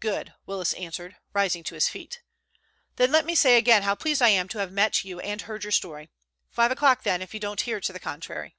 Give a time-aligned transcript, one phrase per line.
[0.00, 2.22] "Good," Willis answered, rising to his feet.
[2.96, 5.62] "Then let me say again how pleased I am to have met you and heard
[5.62, 6.10] your story.
[6.50, 8.56] Five o'clock, then, if you don't hear to the contrary."